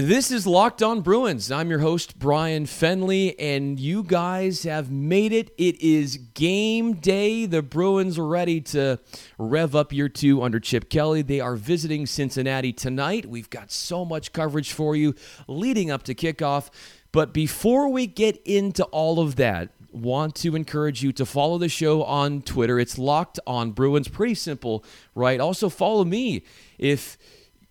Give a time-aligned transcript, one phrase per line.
[0.00, 1.50] This is Locked On Bruins.
[1.50, 5.52] I'm your host, Bryan Fenley, and you guys have made it.
[5.58, 7.46] It is game day.
[7.46, 9.00] The Bruins are ready to
[9.38, 11.22] rev up year two under Chip Kelly.
[11.22, 13.26] They are visiting Cincinnati tonight.
[13.26, 15.16] We've got so much coverage for you
[15.48, 16.70] leading up to kickoff.
[17.10, 21.68] But before we get into all of that, want to encourage you to follow the
[21.68, 22.78] show on Twitter.
[22.78, 24.06] It's Locked On Bruins.
[24.06, 24.84] Pretty simple,
[25.16, 25.40] right?
[25.40, 26.44] Also follow me
[26.78, 27.18] if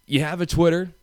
[0.05, 0.93] you have a Twitter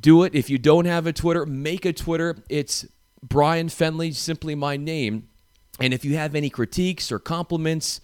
[0.00, 0.34] do it.
[0.34, 2.36] If you don't have a Twitter, make a Twitter.
[2.48, 2.86] It's
[3.22, 5.28] Bryan Fenley, simply my name.
[5.80, 8.00] And if you have any critiques or compliments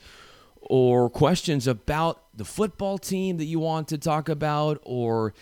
[0.60, 5.34] or questions about the football team that you want to talk about or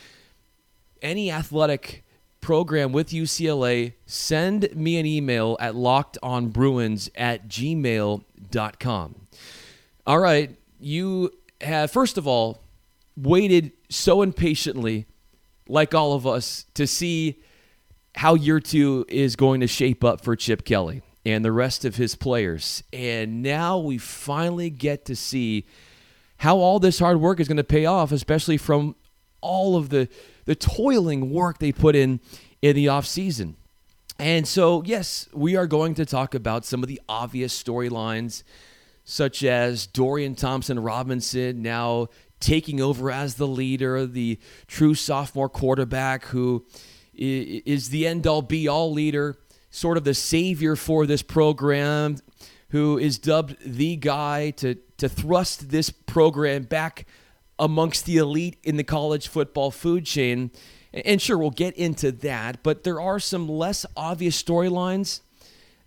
[1.02, 2.04] any athletic
[2.40, 9.14] program with UCLA, send me an email at lockedonbruins at gmail.com.
[10.06, 12.62] All right, you have, first of all,
[13.16, 15.06] waited so impatiently
[15.68, 17.40] like all of us, to see
[18.14, 21.96] how year two is going to shape up for Chip Kelly and the rest of
[21.96, 22.82] his players.
[22.92, 25.66] And now we finally get to see
[26.38, 28.94] how all this hard work is going to pay off, especially from
[29.40, 30.08] all of the
[30.44, 32.20] the toiling work they put in
[32.62, 33.54] in the offseason.
[34.18, 38.44] And so, yes, we are going to talk about some of the obvious storylines,
[39.04, 42.08] such as Dorian Thompson Robinson now
[42.46, 46.64] taking over as the leader, the true sophomore quarterback who
[47.12, 49.36] is the end all be all leader,
[49.70, 52.18] sort of the savior for this program,
[52.68, 57.06] who is dubbed the guy to, to thrust this program back
[57.58, 60.50] amongst the elite in the college football food chain.
[60.92, 65.20] And sure, we'll get into that, but there are some less obvious storylines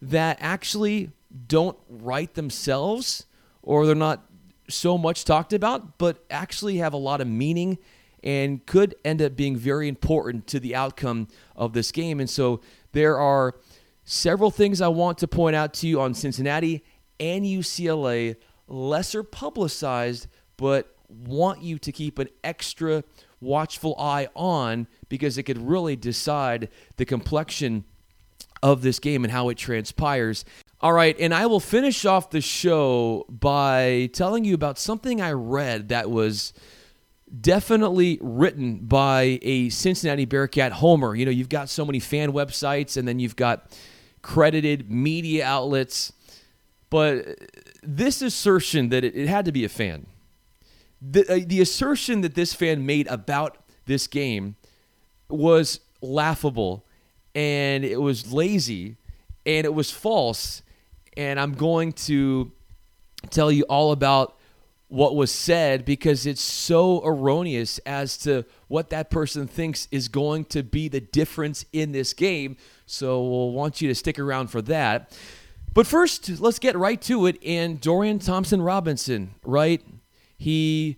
[0.02, 1.12] that actually
[1.48, 3.26] don't write themselves
[3.62, 4.29] or they're not
[4.70, 7.78] so much talked about, but actually have a lot of meaning
[8.24, 12.20] and could end up being very important to the outcome of this game.
[12.20, 12.62] And so
[12.92, 13.56] there are
[14.04, 16.84] several things I want to point out to you on Cincinnati
[17.20, 18.36] and UCLA,
[18.68, 20.28] lesser publicized,
[20.58, 23.04] but want you to keep an extra
[23.42, 27.86] watchful eye on because it could really decide the complexion
[28.62, 30.44] of this game and how it transpires.
[30.82, 35.34] All right, and I will finish off the show by telling you about something I
[35.34, 36.54] read that was
[37.42, 41.16] definitely written by a Cincinnati Bearcat homer.
[41.16, 43.78] You know, you've got so many fan websites and then you've got
[44.22, 46.14] credited media outlets,
[46.90, 47.26] but
[47.84, 50.06] this assertion that it, it had to be a fan,
[51.02, 54.56] the, uh, the assertion that this fan made about this game
[55.28, 56.86] was laughable
[57.36, 58.96] and it was lazy
[59.46, 60.62] and it was false
[61.20, 62.50] and I'm going to
[63.30, 64.38] tell you all about
[64.88, 70.46] what was said because it's so erroneous as to what that person thinks is going
[70.46, 72.56] to be the difference in this game.
[72.86, 75.12] So we'll want you to stick around for that.
[75.74, 77.38] But first, let's get right to it.
[77.46, 79.86] And Dorian Thompson Robinson, right?
[80.38, 80.96] He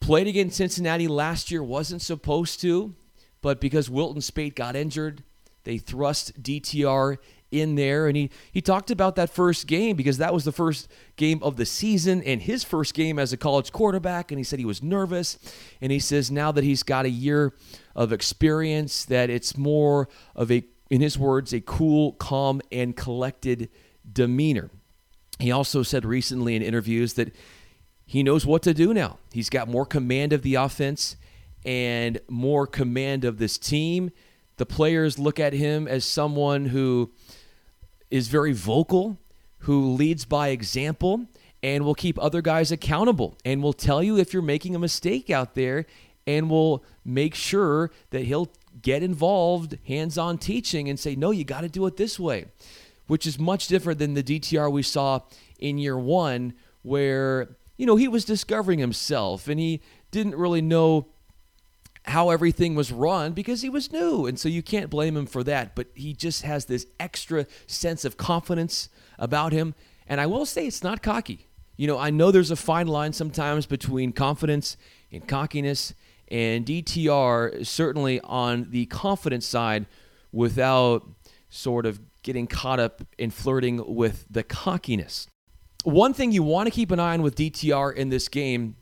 [0.00, 2.92] played against Cincinnati last year, wasn't supposed to,
[3.40, 5.22] but because Wilton Speight got injured,
[5.62, 7.18] they thrust DTR
[7.50, 10.88] in there and he he talked about that first game because that was the first
[11.16, 14.58] game of the season and his first game as a college quarterback and he said
[14.58, 15.38] he was nervous
[15.80, 17.52] and he says now that he's got a year
[17.96, 23.68] of experience that it's more of a in his words a cool calm and collected
[24.12, 24.70] demeanor.
[25.38, 27.34] He also said recently in interviews that
[28.04, 29.18] he knows what to do now.
[29.32, 31.16] He's got more command of the offense
[31.64, 34.10] and more command of this team.
[34.56, 37.12] The players look at him as someone who
[38.10, 39.18] is very vocal,
[39.60, 41.26] who leads by example,
[41.62, 45.30] and will keep other guys accountable and will tell you if you're making a mistake
[45.30, 45.86] out there
[46.26, 48.50] and will make sure that he'll
[48.82, 52.46] get involved, hands on teaching, and say, no, you got to do it this way,
[53.06, 55.20] which is much different than the DTR we saw
[55.58, 61.06] in year one, where, you know, he was discovering himself and he didn't really know
[62.04, 64.26] how everything was run because he was new.
[64.26, 65.74] And so you can't blame him for that.
[65.74, 68.88] But he just has this extra sense of confidence
[69.18, 69.74] about him.
[70.06, 71.46] And I will say it's not cocky.
[71.76, 74.76] You know, I know there's a fine line sometimes between confidence
[75.12, 75.94] and cockiness.
[76.28, 79.86] And DTR certainly on the confidence side
[80.32, 81.06] without
[81.48, 85.26] sort of getting caught up in flirting with the cockiness.
[85.84, 88.76] One thing you want to keep an eye on with DTR in this game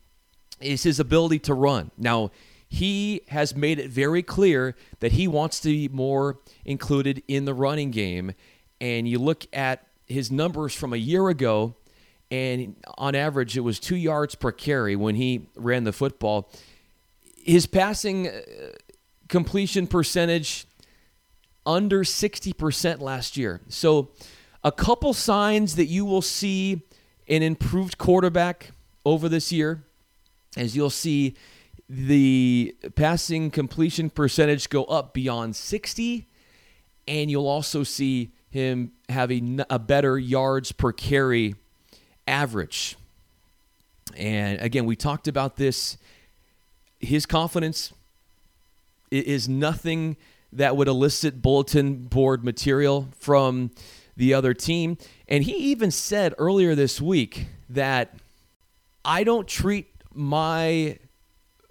[0.61, 1.91] is his ability to run.
[1.97, 2.33] Now,
[2.69, 7.55] he has made it very clear that he wants to be more included in the
[7.55, 8.33] running game.
[8.81, 11.75] And you look at his numbers from a year ago,
[12.31, 16.51] and on average, it was two yards per carry when he ran the football.
[17.37, 18.41] His passing uh,
[19.29, 20.67] completion percentage
[21.65, 23.61] under 60% last year.
[23.69, 24.11] So,
[24.65, 26.83] a couple signs that you will see
[27.29, 28.73] an improved quarterback
[29.05, 29.85] over this year,
[30.57, 31.37] as you'll see
[31.89, 36.27] the passing completion percentage go up beyond 60,
[37.07, 41.55] and you'll also see him have a, a better yards per carry
[42.27, 42.97] average.
[44.17, 45.97] And again, we talked about this.
[47.01, 47.93] His confidence
[49.11, 50.17] is nothing
[50.53, 53.71] that would elicit bulletin board material from
[54.17, 54.99] the other team.
[55.29, 58.15] And he even said earlier this week that
[59.05, 60.99] I don't treat my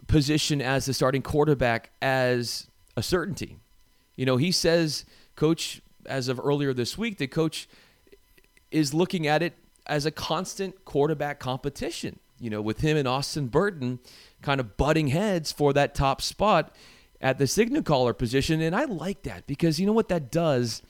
[0.07, 3.57] position as the starting quarterback as a certainty.
[4.15, 5.05] You know, he says,
[5.35, 7.67] Coach, as of earlier this week, the coach
[8.71, 9.53] is looking at it
[9.85, 12.19] as a constant quarterback competition.
[12.39, 13.99] You know, with him and Austin Burton
[14.41, 16.75] kind of butting heads for that top spot
[17.19, 18.61] at the signal caller position.
[18.61, 20.83] And I like that because you know what that does?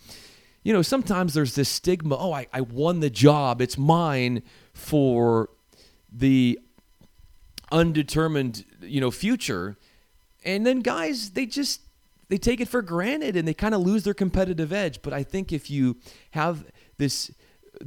[0.64, 4.44] You know, sometimes there's this stigma oh, I, I won the job, it's mine
[4.74, 5.50] for
[6.12, 6.60] the
[7.72, 9.78] undetermined, you know, future.
[10.44, 11.82] And then guys, they just
[12.30, 15.02] they take it for granted and they kind of lose their competitive edge.
[15.02, 15.98] But I think if you
[16.32, 16.66] have
[16.98, 17.32] this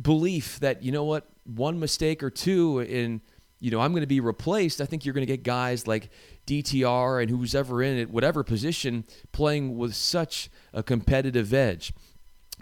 [0.00, 3.20] belief that, you know what, one mistake or two and
[3.62, 6.10] you know, I'm going to be replaced, I think you're going to get guys like
[6.46, 11.92] DTR and who's ever in it, whatever position, playing with such a competitive edge.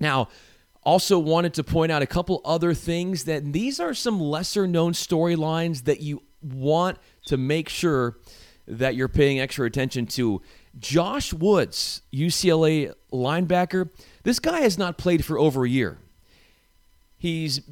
[0.01, 0.29] Now,
[0.83, 4.93] also wanted to point out a couple other things that these are some lesser known
[4.93, 8.19] storylines that you want to make sure
[8.67, 10.43] that you're paying extra attention to.
[10.79, 13.91] Josh Woods, UCLA linebacker,
[14.23, 15.99] this guy has not played for over a year.
[17.17, 17.63] He's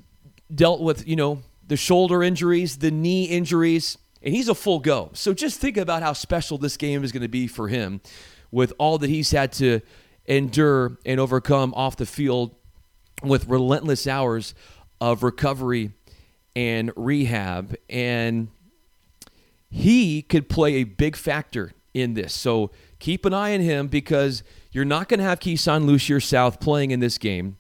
[0.53, 5.11] dealt with, you know, the shoulder injuries, the knee injuries, and he's a full go.
[5.13, 8.01] So just think about how special this game is going to be for him
[8.51, 9.81] with all that he's had to
[10.27, 12.55] endure and overcome off the field
[13.23, 14.55] with relentless hours
[15.01, 15.93] of recovery
[16.55, 17.77] and rehab.
[17.89, 18.49] And
[19.69, 22.33] he could play a big factor in this.
[22.33, 26.61] So keep an eye on him because you're not going to have Keisean Lucier South
[26.61, 27.57] playing in this game.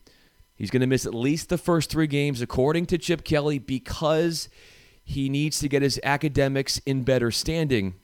[0.54, 4.48] He's going to miss at least the first three games, according to Chip Kelly, because
[5.04, 7.94] he needs to get his academics in better standing.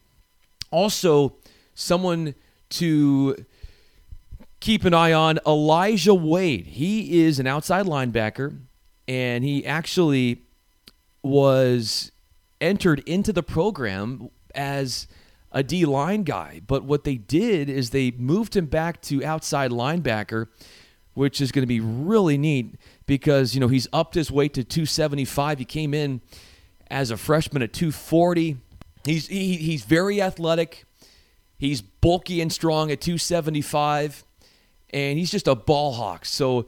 [0.71, 1.35] Also,
[1.75, 2.35] someone
[2.71, 3.45] to
[4.61, 6.67] keep an eye on Elijah Wade.
[6.67, 8.57] He is an outside linebacker,
[9.09, 10.43] and he actually
[11.23, 12.12] was
[12.63, 15.07] entered into the program as
[15.51, 16.63] a D line guy.
[16.67, 20.49] But what they did is they moved him back to outside linebacker
[21.15, 22.75] which is going to be really neat
[23.07, 25.59] because you know he's upped his weight to 275.
[25.59, 26.21] He came in
[26.91, 28.57] as a freshman at 240.
[29.05, 30.85] He's he, he's very athletic.
[31.59, 34.25] He's bulky and strong at 275,
[34.91, 36.25] and he's just a ball hawk.
[36.25, 36.67] So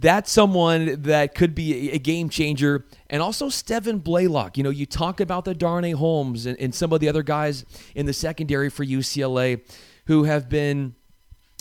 [0.00, 2.86] that's someone that could be a game changer.
[3.08, 4.56] And also Stephan Blaylock.
[4.56, 7.64] You know, you talk about the Darnay Holmes and, and some of the other guys
[7.94, 9.60] in the secondary for UCLA
[10.06, 10.94] who have been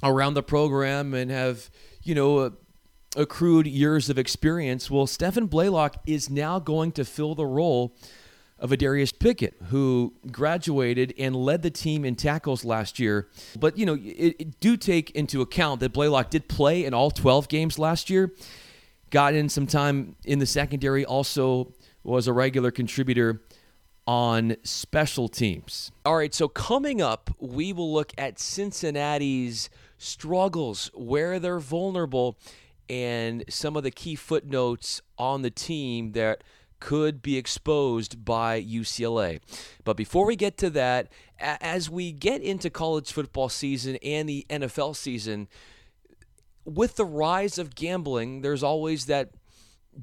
[0.01, 1.69] around the program and have
[2.03, 2.49] you know, uh,
[3.15, 4.89] accrued years of experience.
[4.89, 7.95] Well, Stephan Blaylock is now going to fill the role
[8.59, 13.29] of Adarius Pickett, who graduated and led the team in tackles last year.
[13.57, 17.11] But, you know, it, it do take into account that Blaylock did play in all
[17.11, 18.33] 12 games last year,
[19.09, 21.73] got in some time in the secondary, also
[22.03, 23.41] was a regular contributor
[24.05, 25.91] on special teams.
[26.03, 32.37] All right, so coming up, we will look at Cincinnati's struggles, where they're vulnerable,
[32.89, 36.43] and some of the key footnotes on the team that
[36.79, 39.39] could be exposed by UCLA.
[39.83, 44.45] But before we get to that, as we get into college football season and the
[44.49, 45.47] NFL season,
[46.65, 49.31] with the rise of gambling, there's always that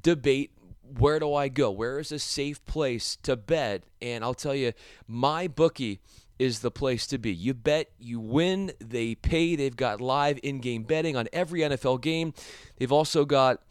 [0.01, 0.51] debate
[0.99, 1.71] where do I go?
[1.71, 3.85] Where is a safe place to bet?
[4.01, 4.73] And I'll tell you,
[5.07, 6.01] my bookie
[6.39, 7.33] is the place to be.
[7.33, 9.57] You bet, you win, they pay.
[9.57, 12.35] They've got live in game betting on every NFL game.
[12.77, 13.63] They've also got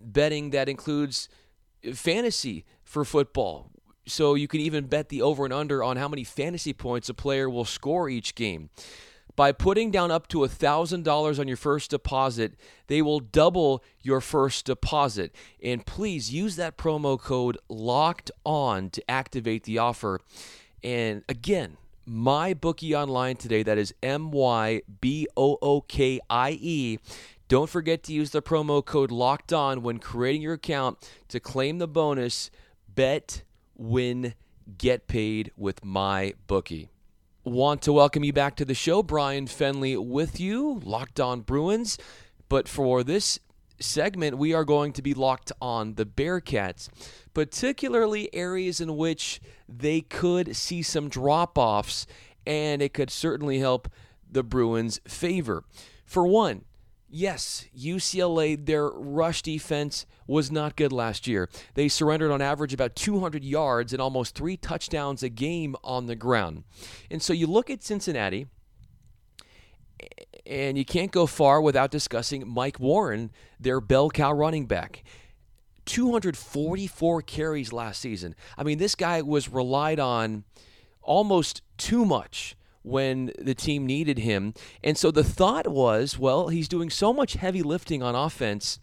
[0.00, 1.28] betting that includes
[1.94, 3.70] fantasy for football.
[4.06, 7.14] So you can even bet the over and under on how many fantasy points a
[7.14, 8.70] player will score each game.
[9.34, 12.52] By putting down up to $1,000 on your first deposit,
[12.88, 15.34] they will double your first deposit.
[15.62, 20.20] And please use that promo code LOCKED ON to activate the offer.
[20.84, 26.58] And again, my bookie online today, that is M Y B O O K I
[26.60, 26.98] E.
[27.52, 30.96] Don't forget to use the promo code locked on when creating your account
[31.28, 32.50] to claim the bonus
[32.88, 33.42] bet,
[33.76, 34.32] win,
[34.78, 36.88] get paid with my bookie.
[37.44, 39.02] want to welcome you back to the show.
[39.02, 41.98] Bryan Fenley with you, Locked On Bruins.
[42.48, 43.38] But for this
[43.78, 46.88] segment, we are going to be locked on the Bearcats,
[47.34, 52.06] particularly areas in which they could see some drop offs,
[52.46, 53.90] and it could certainly help
[54.26, 55.64] the Bruins' favor.
[56.06, 56.64] For one,
[57.14, 61.50] Yes, UCLA, their rush defense was not good last year.
[61.74, 66.16] They surrendered on average about 200 yards and almost three touchdowns a game on the
[66.16, 66.64] ground.
[67.10, 68.46] And so you look at Cincinnati,
[70.46, 75.04] and you can't go far without discussing Mike Warren, their bell cow running back.
[75.84, 78.34] 244 carries last season.
[78.56, 80.44] I mean, this guy was relied on
[81.02, 84.54] almost too much when the team needed him.
[84.82, 88.78] And so the thought was, well, he's doing so much heavy lifting on offense,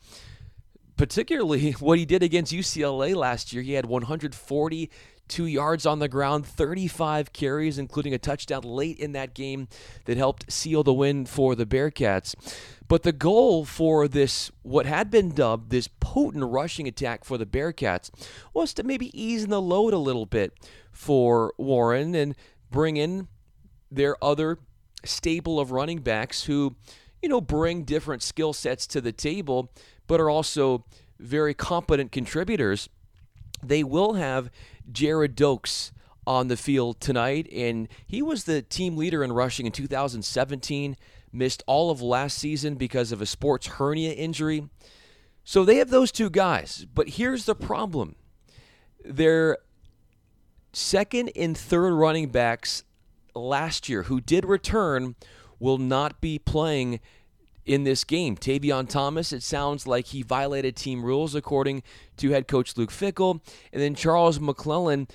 [0.98, 3.62] particularly what he did against UCLA last year.
[3.62, 9.34] He had 142 yards on the ground, 35 carries, including a touchdown late in that
[9.34, 9.68] game
[10.06, 12.36] that helped seal the win for the Bearcats.
[12.88, 17.46] But the goal for this, what had been dubbed this potent rushing attack for the
[17.46, 18.10] Bearcats,
[18.52, 20.54] was to maybe ease the load a little bit
[20.92, 22.36] for Warren and
[22.72, 23.28] bring in
[23.92, 24.60] their other
[25.04, 26.76] stable of running backs who,
[27.22, 29.72] you know, bring different skill sets to the table,
[30.08, 30.86] but are also
[31.20, 32.90] very competent contributors.
[33.64, 34.50] They will have
[34.92, 35.92] Gerrid Doaks
[36.26, 40.96] on the field tonight, and he was the team leader in rushing in 2017.
[41.32, 44.68] Missed all of last season because of a sports hernia injury.
[45.44, 46.86] So they have those two guys.
[46.94, 48.16] But here's the problem
[49.04, 49.58] their
[50.74, 52.84] second and third running backs
[53.40, 55.16] last year who did return
[55.60, 57.00] will not be playing
[57.66, 58.36] in this game.
[58.36, 61.84] Tavion Thomas, it sounds like he violated team rules according
[62.18, 63.42] to head coach Luke Fickell.
[63.72, 65.08] And then Charles McClellan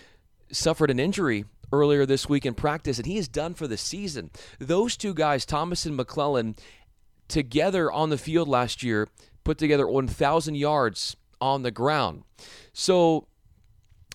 [0.53, 4.31] suffered an injury earlier this week in practice, and he is done for the season.
[4.61, 6.55] Those two guys, Thomas and McClellan,
[7.27, 9.09] together on the field last year,
[9.43, 12.23] put together 1,000 yards on the ground.
[12.73, 13.27] So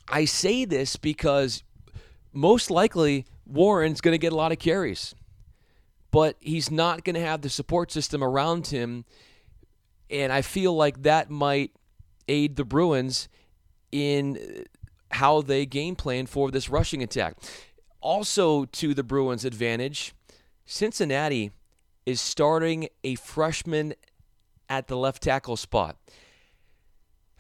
[0.08, 1.64] I say this because
[2.32, 5.16] most likely Warren's going to get a lot of carries,
[6.12, 9.06] but he's not going to have the support system around him.
[10.10, 11.72] And I feel like that might
[12.28, 13.28] aid the Bruins
[13.92, 14.66] in
[15.12, 17.36] how they game plan for this rushing attack.
[18.02, 20.14] Also, to the Bruins' advantage,
[20.66, 21.52] Cincinnati
[22.06, 23.94] is starting a freshman
[24.70, 25.98] at the left tackle spot.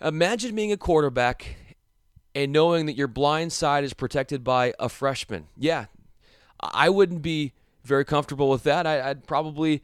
[0.01, 1.55] Imagine being a quarterback
[2.35, 5.47] and knowing that your blind side is protected by a freshman.
[5.57, 5.85] Yeah,
[6.59, 8.85] I wouldn't be very comfortable with that.
[8.85, 9.83] I, would probably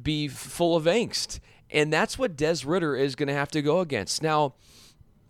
[0.00, 1.40] be full of angst.
[1.70, 4.22] And that's what Des Ridder is going to have to go against.
[4.22, 4.54] Now,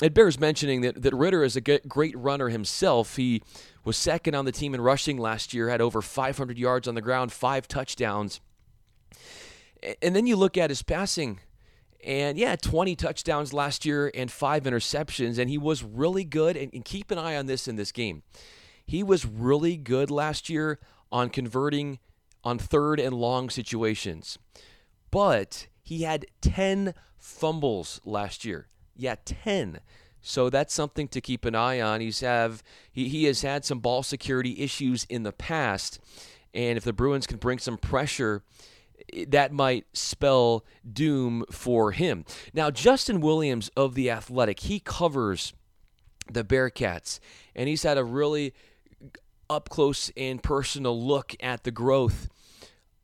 [0.03, 3.17] it bears mentioning that, that Ridder is a great runner himself.
[3.17, 3.43] He
[3.85, 7.01] was second on the team in rushing last year, had over 500 yards on the
[7.01, 8.41] ground, five touchdowns.
[10.03, 11.41] And then you look at his passing,
[12.05, 16.57] and yeah, 20 touchdowns last year and five interceptions, and he was really good.
[16.57, 18.23] And, and keep an eye on this in this game.
[18.85, 20.79] He was really good last year
[21.11, 21.99] on converting
[22.43, 24.39] on third and long situations.
[25.11, 28.69] But he had 10 fumbles last year.
[28.97, 29.81] Yeah, 10.
[30.21, 32.01] So that's something to keep an eye on.
[32.01, 36.01] He's have he, he has had some ball security issues in the past.
[36.55, 38.43] And if the Bruins can bring some pressure,
[39.29, 42.25] that might spell doom for him.
[42.53, 45.53] Now, Justin Williams of The Athletic, he covers
[46.31, 47.21] the Bearcats,
[47.55, 48.55] and he's had a really
[49.49, 52.29] up close and personal look at the growth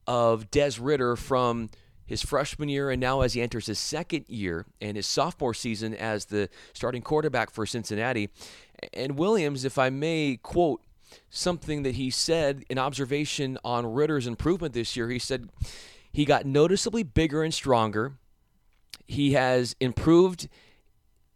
[0.07, 1.71] of Des Ridder from
[2.05, 5.95] his freshman year and now as he enters his second year and his sophomore season
[5.95, 8.29] as the starting quarterback for Cincinnati.
[8.93, 10.83] And Williams, if I may quote
[11.29, 15.51] something that he said, an observation on Ridder's improvement this year, he said
[16.11, 18.15] he got noticeably bigger and stronger.
[19.07, 20.49] He has improved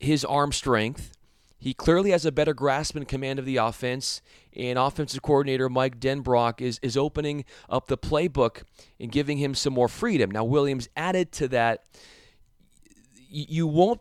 [0.01, 1.13] his arm strength.
[1.57, 4.21] He clearly has a better grasp and command of the offense,
[4.57, 8.63] and offensive coordinator Mike Denbrock is, is opening up the playbook
[9.01, 10.31] and giving him some more freedom.
[10.31, 11.85] Now, Williams added to that,
[13.29, 14.01] you won't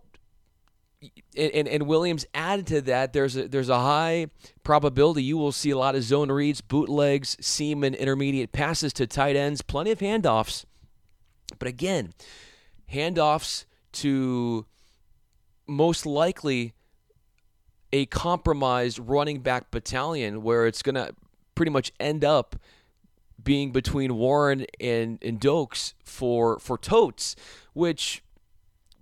[1.36, 4.28] and, and Williams added to that, there's a, there's a high
[4.64, 9.08] probability you will see a lot of zone reads, bootlegs, seam, and intermediate passes to
[9.08, 10.66] tight ends, plenty of handoffs.
[11.60, 12.14] But again,
[12.92, 14.66] handoffs to
[15.68, 16.74] most likely
[17.94, 21.14] a compromised running back battalion where it's going to
[21.54, 22.56] pretty much end up
[23.42, 27.36] being between Warren and, and Doaks for, for Totes,
[27.74, 28.24] which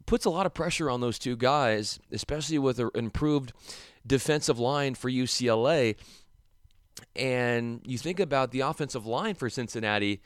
[0.06, 3.54] puts a lot of pressure on those two guys, especially with an improved
[4.06, 5.96] defensive line for UCLA.
[7.16, 10.22] And you think about the offensive line for Cincinnati.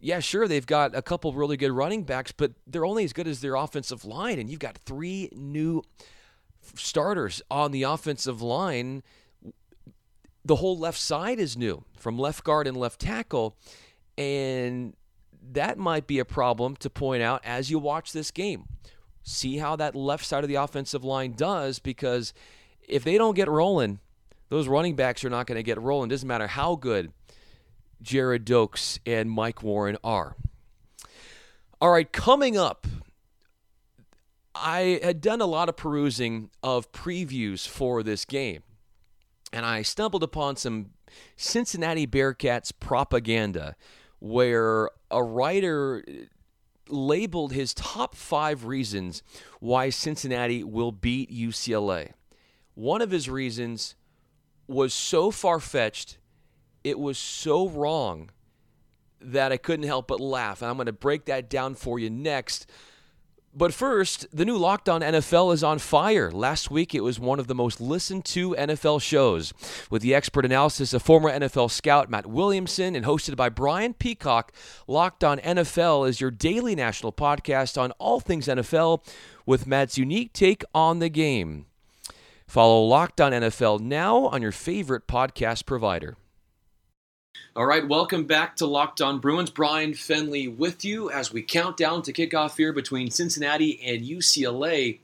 [0.00, 3.26] Yeah, sure, they've got a couple really good running backs, but they're only as good
[3.26, 4.38] as their offensive line.
[4.38, 5.82] And you've got three new
[6.76, 9.02] starters on the offensive line.
[10.44, 13.56] The whole left side is new from left guard and left tackle.
[14.16, 14.94] And
[15.52, 18.64] that might be a problem to point out as you watch this game.
[19.22, 22.32] See how that left side of the offensive line does because
[22.88, 23.98] if they don't get rolling,
[24.48, 26.08] those running backs are not going to get rolling.
[26.08, 27.12] Doesn't matter how good
[28.02, 30.36] Gerrid Doaks and Mike Warren are.
[31.80, 32.86] All right, coming up,
[34.62, 38.62] I had done a lot of perusing of previews for this game,
[39.52, 40.90] and I stumbled upon some
[41.36, 43.76] Cincinnati Bearcats propaganda
[44.18, 46.04] where a writer
[46.88, 49.22] labeled his top five reasons
[49.60, 52.12] why Cincinnati will beat UCLA.
[52.74, 53.94] One of his reasons
[54.68, 56.18] was so far fetched,
[56.84, 58.30] it was so wrong
[59.20, 60.62] that I couldn't help but laugh.
[60.62, 62.66] And I'm going to break that down for you next.
[63.58, 66.30] But first, the new Locked On NFL is on fire.
[66.30, 69.54] Last week, it was one of the most listened to NFL shows,
[69.88, 74.52] with the expert analysis of former NFL scout Matt Williamson and hosted by Brian Peacock.
[74.86, 79.02] Locked On NFL is your daily national podcast on all things NFL,
[79.46, 81.64] with Matt's unique take on the game.
[82.46, 86.18] Follow Locked On NFL now on your favorite podcast provider.
[87.56, 89.50] All right, welcome back to Locked On Bruins.
[89.50, 94.98] Bryan Fenley with you as we count down to kickoff here between Cincinnati and UCLA.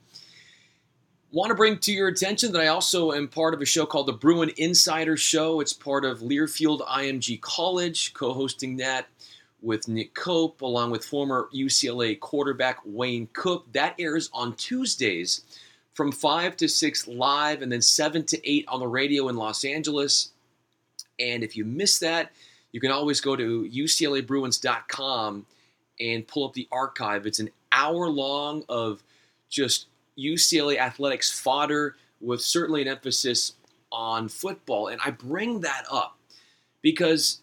[1.31, 4.07] Want to bring to your attention that I also am part of a show called
[4.07, 5.61] the Bruin Insider Show.
[5.61, 9.07] It's part of Learfield IMG College, co hosting that
[9.62, 13.73] with Nick Cope, along with former UCLA quarterback Wayne Cook.
[13.73, 15.43] That airs on Tuesdays
[15.95, 19.65] from 5 to 6 live and then 7 to 8 on the radio in Los
[19.65, 20.33] Angeles.
[21.19, 22.33] And if you miss that,
[22.73, 25.47] you can always go to UCLABruins.com
[26.00, 27.26] and pull up the archive.
[27.26, 29.03] It's an hour long of
[29.48, 29.87] just
[30.18, 33.55] UCLA athletics fodder with certainly an emphasis
[33.90, 34.88] on football.
[34.88, 36.18] And I bring that up
[36.81, 37.40] because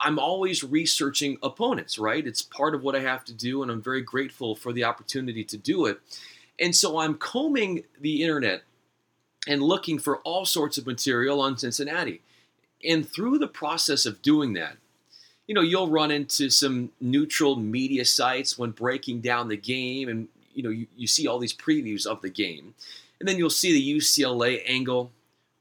[0.00, 2.26] I'm always researching opponents, right?
[2.26, 5.42] It's part of what I have to do, and I'm very grateful for the opportunity
[5.44, 6.00] to do it.
[6.60, 8.62] And so I'm combing the internet
[9.48, 12.20] and looking for all sorts of material on Cincinnati.
[12.84, 14.76] And through the process of doing that,
[15.46, 20.28] you know, you'll run into some neutral media sites when breaking down the game, and
[20.54, 22.74] you know, you, you see all these previews of the game.
[23.20, 25.12] And then you'll see the UCLA angle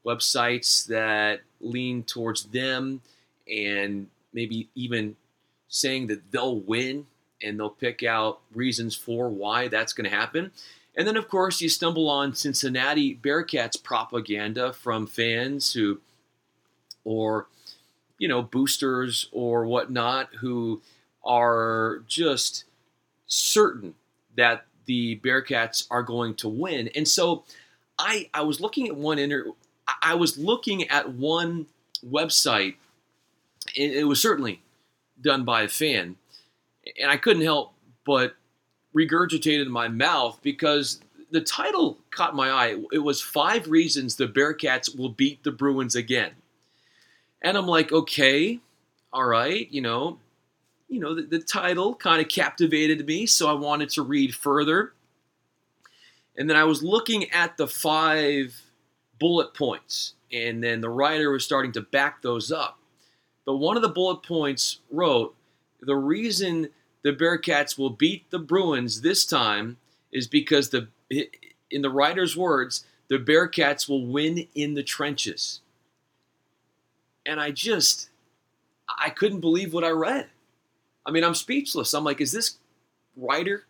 [0.06, 3.02] websites that lean towards them
[3.52, 5.16] and maybe even
[5.68, 7.06] saying that they'll win
[7.42, 10.52] and they'll pick out reasons for why that's going to happen.
[10.96, 16.00] And then, of course, you stumble on Cincinnati Bearcats propaganda from fans who
[17.06, 17.48] or
[18.18, 20.82] you know boosters or whatnot who
[21.24, 22.66] are just
[23.28, 23.96] certain
[24.36, 26.90] that the Bearcats are going to win.
[26.96, 27.44] And so
[27.98, 29.46] I I was looking at one inter
[30.02, 31.68] I was looking at one
[32.06, 32.76] website
[33.76, 34.62] it was certainly
[35.22, 36.18] done by a fan
[37.02, 37.74] and I couldn't help
[38.06, 38.36] but
[38.96, 41.00] regurgitate in my mouth because
[41.32, 42.78] the title caught my eye.
[42.92, 46.32] It was five reasons the Bearcats will beat the Bruins again.
[47.46, 48.60] And I'm like, okay,
[49.14, 50.18] all right, you know,
[50.90, 54.94] you know, the, the title kind of captivated me, so I wanted to read further.
[56.36, 58.60] And then I was looking at the five
[59.20, 62.80] bullet points, and then the writer was starting to back those up.
[63.46, 65.36] But one of the bullet points wrote,
[65.82, 66.70] the reason
[67.04, 69.78] the Bearcats will beat the Bruins this time
[70.12, 70.88] is because the
[71.70, 75.62] in the writer's words, the Bearcats will win in the trenches
[77.26, 78.10] and I just
[78.88, 80.28] I couldn't believe what I read.
[81.06, 81.94] I mean, I'm speechless.
[81.94, 82.58] I'm like, is this
[83.16, 83.66] writer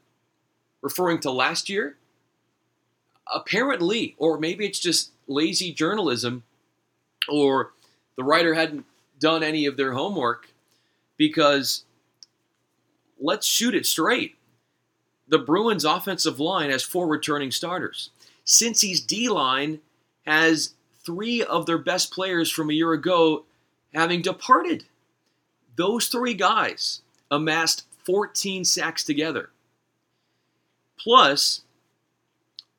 [0.82, 1.98] referring to last year?
[3.34, 6.44] Apparently, or maybe it's just lazy journalism,
[7.28, 7.72] or
[8.18, 8.86] the writer hadn't
[9.20, 10.50] done any of their homework
[11.18, 11.86] because
[13.20, 14.36] let's shoot it straight.
[15.28, 18.12] The Bruins offensive line has four returning starters.
[18.46, 19.80] Cincy's D line
[20.28, 23.46] has three of their best players from a year ago
[23.94, 24.86] having departed.
[25.78, 29.50] Those three guys amassed 14 sacks together.
[30.98, 31.62] Plus,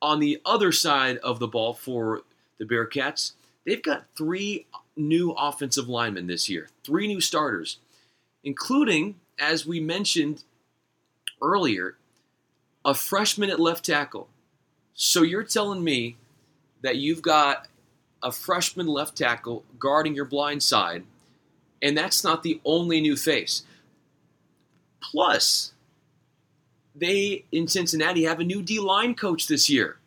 [0.00, 2.22] on the other side of the ball for
[2.58, 3.32] the Bearcats,
[3.64, 7.78] they've got three new offensive linemen this year, three new starters,
[8.44, 10.44] including, as we mentioned
[11.42, 11.96] earlier,
[12.84, 14.28] a freshman at left tackle.
[14.94, 16.16] So you're telling me
[16.82, 17.68] that you've got
[18.22, 21.04] a freshman left tackle guarding your blind side,
[21.82, 23.62] and that's not the only new face.
[25.00, 25.72] Plus,
[26.94, 29.98] they in Cincinnati have a new D line coach this year.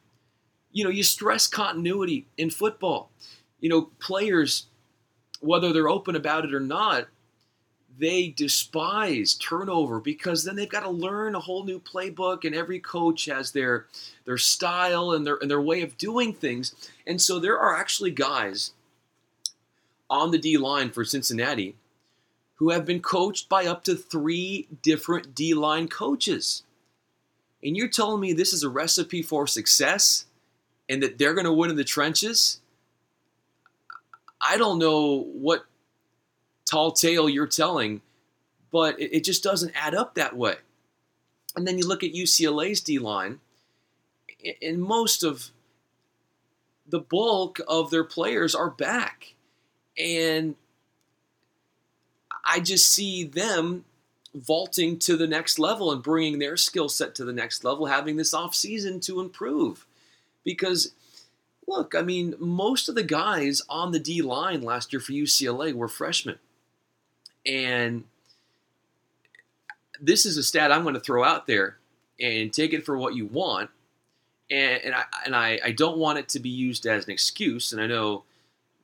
[0.71, 3.09] You know, you stress continuity in football.
[3.59, 4.67] You know, players,
[5.39, 7.07] whether they're open about it or not,
[7.99, 12.79] they despise turnover because then they've got to learn a whole new playbook and every
[12.79, 13.85] coach has their
[14.25, 16.73] their style and their and their way of doing things.
[17.05, 18.71] And so there are actually guys
[20.09, 21.75] on the D line for Cincinnati
[22.55, 26.63] who have been coached by up to 3 different D line coaches.
[27.63, 30.25] And you're telling me this is a recipe for success
[30.87, 32.61] and that they're going to win in the trenches?
[34.41, 35.65] I don't know what
[36.69, 38.01] tall tale you're telling,
[38.71, 40.55] but it, it just doesn't add up that way.
[41.55, 43.39] And then you look at UCLA's D line,
[44.61, 45.49] and most of
[46.87, 49.33] the bulk of their players are back.
[49.97, 50.55] And
[52.45, 53.85] I just see them
[54.33, 58.15] vaulting to the next level and bringing their skill set to the next level, having
[58.15, 59.85] this off season to improve.
[60.43, 60.93] Because,
[61.67, 65.73] look, I mean, most of the guys on the D line last year for UCLA
[65.73, 66.39] were freshmen.
[67.45, 68.03] And
[70.01, 71.77] this is a stat I'm going to throw out there
[72.19, 73.69] and take it for what you want.
[74.51, 77.71] And, and I and I, I don't want it to be used as an excuse.
[77.71, 78.23] And I know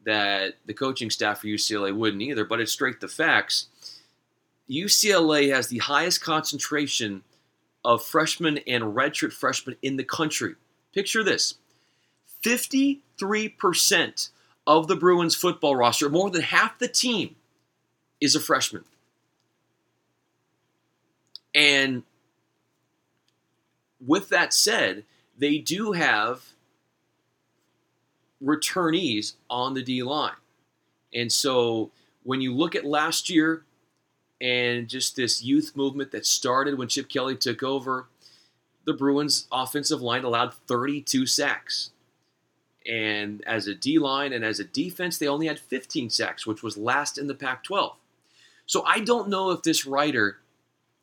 [0.05, 3.67] that the coaching staff for UCLA wouldn't either, but it's straight the facts.
[4.69, 7.23] UCLA has the highest concentration
[7.83, 10.55] of freshmen and redshirt freshmen in the country.
[10.93, 11.55] Picture this
[12.43, 14.29] 53%
[14.67, 17.35] of the Bruins football roster, more than half the team,
[18.21, 18.86] is a freshman.
[21.54, 22.04] And
[24.06, 25.04] with that said,
[25.38, 26.43] they do have
[28.43, 30.34] returnees on the D line.
[31.13, 31.91] And so
[32.23, 33.63] when you look at last year
[34.41, 38.08] and just this youth movement that started when Chip Kelly took over,
[38.86, 41.91] the Bruins offensive line allowed 32 sacks.
[42.86, 46.62] And as a D line and as a defense, they only had 15 sacks, which
[46.62, 47.95] was last in the Pac 12.
[48.65, 50.38] So I don't know if this writer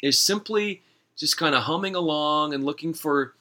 [0.03, 0.83] is simply
[1.17, 3.35] just kind of humming along and looking for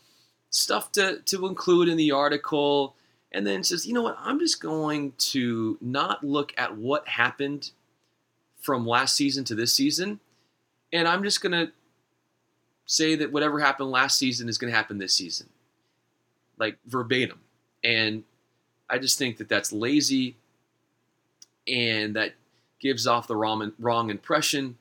[0.50, 2.96] stuff to, to include in the article
[3.32, 7.72] and then says, you know what, I'm just going to not look at what happened
[8.60, 10.20] from last season to this season,
[10.94, 11.72] and I'm just going to
[12.86, 15.50] say that whatever happened last season is going to happen this season,
[16.58, 17.40] like verbatim.
[17.84, 18.24] And
[18.90, 20.36] I just think that that's lazy
[21.68, 22.34] and that
[22.82, 24.78] gives off the wrong, wrong impression.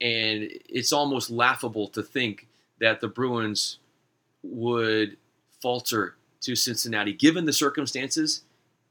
[0.00, 2.46] And it's almost laughable to think
[2.80, 3.78] that the Bruins
[4.42, 5.16] would
[5.60, 8.42] falter to Cincinnati given the circumstances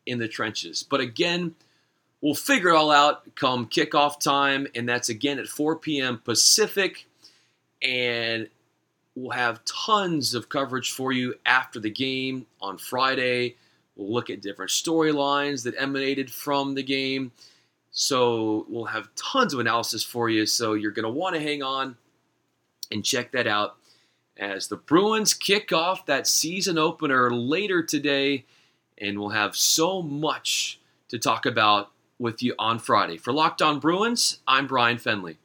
[0.06, 0.84] in the trenches.
[0.84, 1.56] But again,
[2.22, 6.22] we'll figure it all out come kickoff time, and that's again at 4 p.m.
[6.24, 7.06] Pacific.
[7.82, 8.48] And
[9.16, 13.56] we'll have tons of coverage for you after the game on Friday.
[13.96, 17.32] We'll look at different storylines that emanated from the game.
[17.92, 20.46] So we'll have tons of analysis for you.
[20.46, 21.98] So you're going to want to hang on
[22.90, 23.76] and check that out
[24.38, 28.46] as the Bruins kick off that season opener later today.
[28.98, 33.18] And we'll have so much to talk about with you on Friday.
[33.18, 35.38] For Locked On Bruins, I'm Bryan Fenley.